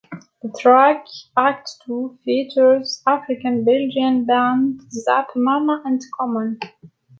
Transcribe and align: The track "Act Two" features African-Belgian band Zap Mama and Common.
The 0.41 0.49
track 0.59 1.05
"Act 1.37 1.73
Two" 1.85 2.17
features 2.25 3.03
African-Belgian 3.05 4.25
band 4.25 4.81
Zap 4.91 5.27
Mama 5.35 5.83
and 5.85 6.01
Common. 6.17 6.59